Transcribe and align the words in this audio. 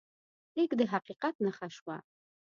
لیک 0.55 0.71
د 0.79 0.81
حقیقت 0.93 1.35
نښه 1.45 1.67
شوه. 1.77 1.97